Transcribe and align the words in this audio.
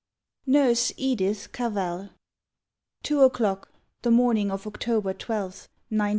NURSE 0.47 0.91
EDITH 0.97 1.51
CAVELL 1.51 2.09
Two 3.03 3.21
o'clock, 3.21 3.71
the 4.01 4.09
morning 4.09 4.49
of 4.49 4.65
October 4.65 5.13
12th, 5.13 5.67
1915. 5.89 5.97